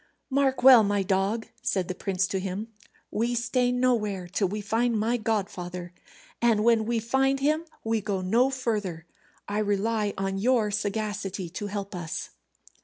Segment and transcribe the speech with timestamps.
[0.31, 2.69] "Mark well, my dog," said the prince to him,
[3.11, 5.93] "we stay nowhere till we find my godfather,
[6.41, 9.05] and when we find him we go no further.
[9.47, 12.31] I rely on your sagacity to help us."